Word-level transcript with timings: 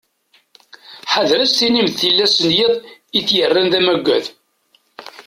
Ḥader 1.11 1.39
ad 1.39 1.45
as-tinim 1.49 1.87
d 1.89 1.93
tillas 1.99 2.35
n 2.47 2.49
yiḍ 2.57 2.73
i 3.17 3.19
t-yerran 3.27 3.67
d 3.71 3.73
amaggad. 3.79 4.25